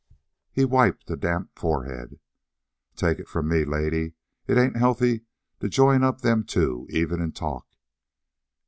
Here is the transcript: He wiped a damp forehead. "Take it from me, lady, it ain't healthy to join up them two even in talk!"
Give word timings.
He 0.51 0.65
wiped 0.65 1.11
a 1.11 1.15
damp 1.15 1.51
forehead. 1.59 2.19
"Take 2.95 3.19
it 3.19 3.27
from 3.27 3.47
me, 3.49 3.63
lady, 3.63 4.15
it 4.47 4.57
ain't 4.57 4.75
healthy 4.77 5.25
to 5.59 5.69
join 5.69 6.03
up 6.03 6.21
them 6.21 6.43
two 6.43 6.87
even 6.89 7.21
in 7.21 7.33
talk!" 7.33 7.67